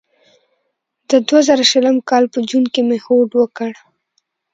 [1.09, 3.71] د دوه زره شلم کال په جون کې مې هوډ وکړ.